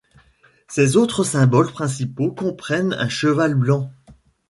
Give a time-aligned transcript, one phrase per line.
[0.67, 3.91] Ses autres symboles principaux comprennent un cheval blanc.